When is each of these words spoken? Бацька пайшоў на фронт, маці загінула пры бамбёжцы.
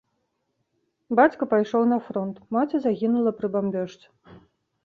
Бацька 1.19 1.43
пайшоў 1.51 1.83
на 1.93 1.99
фронт, 2.07 2.35
маці 2.57 2.77
загінула 2.87 3.35
пры 3.41 3.47
бамбёжцы. 3.59 4.05